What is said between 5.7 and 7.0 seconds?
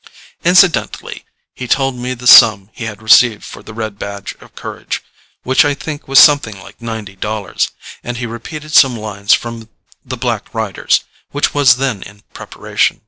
think was something like